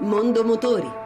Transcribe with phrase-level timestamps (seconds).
[0.00, 1.03] Mondo Motori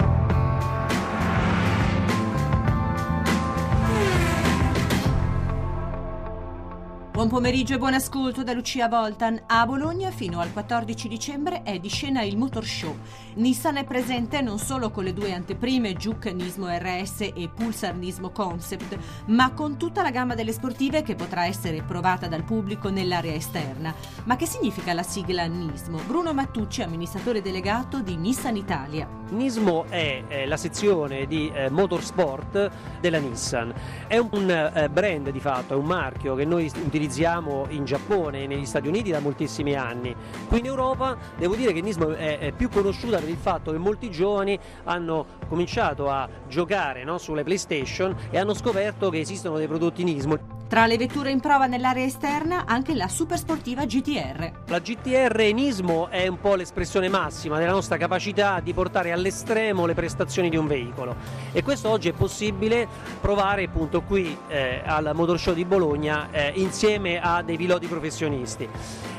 [7.19, 9.43] Buon pomeriggio e buon ascolto da Lucia Voltan.
[9.49, 12.97] A Bologna fino al 14 dicembre è di scena il Motor Show.
[13.35, 18.31] Nissan è presente non solo con le due anteprime Juke Nismo RS e Pulsar Nismo
[18.31, 18.97] Concept,
[19.27, 23.93] ma con tutta la gamma delle sportive che potrà essere provata dal pubblico nell'area esterna.
[24.23, 25.99] Ma che significa la sigla Nismo?
[26.07, 29.09] Bruno Mattucci, amministratore delegato di Nissan Italia.
[29.31, 33.75] Nismo è eh, la sezione di eh, motorsport della Nissan.
[34.07, 38.43] È un, eh, brand di fatto, è un marchio che noi utilizziamo utilizziamo in Giappone
[38.43, 40.15] e negli Stati Uniti da moltissimi anni.
[40.47, 43.79] Qui in Europa devo dire che Nismo è, è più conosciuta per il fatto che
[43.79, 49.67] molti giovani hanno cominciato a giocare no, sulle PlayStation e hanno scoperto che esistono dei
[49.67, 50.57] prodotti Nismo.
[50.69, 54.53] Tra le vetture in prova nell'area esterna anche la supersportiva GTR.
[54.67, 59.95] La GTR Nismo è un po' l'espressione massima della nostra capacità di portare all'estremo le
[59.95, 61.17] prestazioni di un veicolo
[61.53, 62.87] e questo oggi è possibile
[63.19, 68.69] provare appunto qui eh, al Motor Show di Bologna eh, insieme a dei piloti professionisti.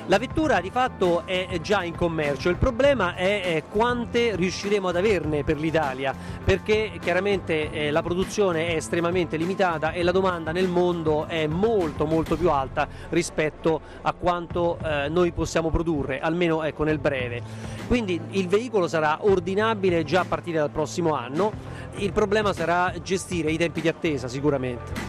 [0.06, 5.44] La vettura di fatto è già in commercio, il problema è quante riusciremo ad averne
[5.44, 11.26] per l'Italia, perché chiaramente eh, la produzione è estremamente limitata e la domanda nel mondo
[11.28, 17.00] è molto molto più alta rispetto a quanto eh, noi possiamo produrre, almeno ecco, nel
[17.00, 17.42] breve.
[17.88, 21.52] Quindi il veicolo sarà ordinabile già a partire dal prossimo anno,
[21.96, 25.09] il problema sarà gestire i tempi di attesa sicuramente.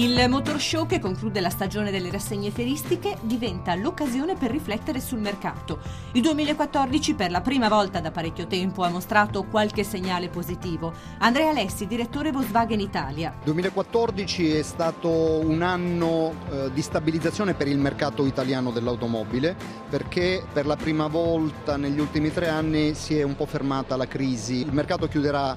[0.00, 5.18] Il Motor Show che conclude la stagione delle rassegne feristiche diventa l'occasione per riflettere sul
[5.18, 5.78] mercato.
[6.12, 10.94] Il 2014 per la prima volta da parecchio tempo ha mostrato qualche segnale positivo.
[11.18, 13.34] Andrea Alessi, direttore Volkswagen Italia.
[13.44, 19.54] 2014 è stato un anno eh, di stabilizzazione per il mercato italiano dell'automobile
[19.90, 24.06] perché per la prima volta negli ultimi tre anni si è un po' fermata la
[24.06, 24.62] crisi.
[24.62, 25.54] Il mercato chiuderà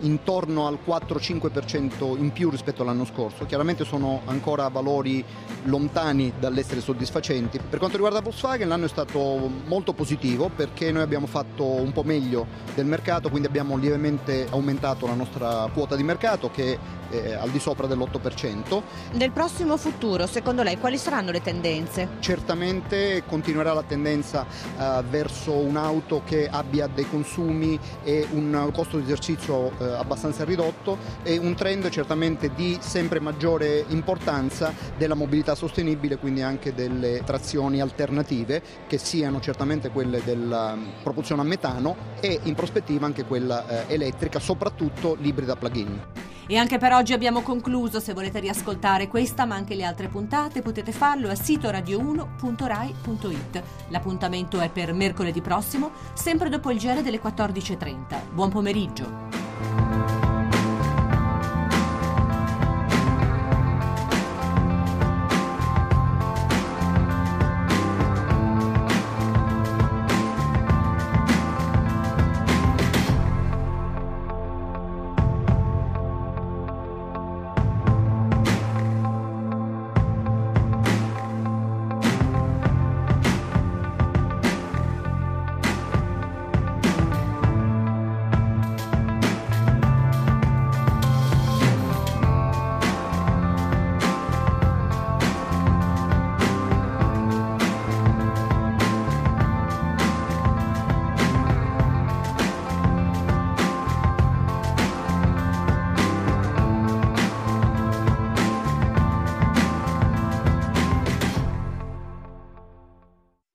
[0.00, 3.44] intorno al 4-5% in più rispetto all'anno scorso.
[3.46, 5.24] Chiaramente sono ancora valori
[5.64, 7.58] lontani dall'essere soddisfacenti.
[7.58, 12.02] Per quanto riguarda Volkswagen l'anno è stato molto positivo perché noi abbiamo fatto un po'
[12.02, 16.78] meglio del mercato, quindi abbiamo lievemente aumentato la nostra quota di mercato che
[17.22, 18.82] è al di sopra dell'8%.
[19.12, 22.08] Nel prossimo futuro, secondo lei, quali saranno le tendenze?
[22.20, 29.04] Certamente continuerà la tendenza uh, verso un'auto che abbia dei consumi e un costo di
[29.04, 36.16] esercizio uh, abbastanza ridotto e un trend certamente di sempre maggiore importanza della mobilità sostenibile,
[36.16, 42.54] quindi anche delle trazioni alternative che siano certamente quelle della propulsione a metano e in
[42.54, 46.23] prospettiva anche quella uh, elettrica, soprattutto l'ibrida plug-in.
[46.46, 48.00] E anche per oggi abbiamo concluso.
[48.00, 53.62] Se volete riascoltare questa ma anche le altre puntate potete farlo a sito radio1.rai.it.
[53.88, 58.32] L'appuntamento è per mercoledì prossimo, sempre dopo il giro delle 14.30.
[58.32, 59.23] Buon pomeriggio.